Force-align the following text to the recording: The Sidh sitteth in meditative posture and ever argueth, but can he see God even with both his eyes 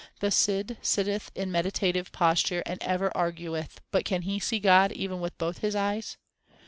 The 0.19 0.31
Sidh 0.31 0.77
sitteth 0.81 1.31
in 1.35 1.51
meditative 1.51 2.11
posture 2.11 2.63
and 2.65 2.81
ever 2.81 3.11
argueth, 3.13 3.77
but 3.91 4.03
can 4.03 4.23
he 4.23 4.39
see 4.39 4.57
God 4.57 4.91
even 4.93 5.19
with 5.19 5.37
both 5.37 5.59
his 5.59 5.75
eyes 5.75 6.17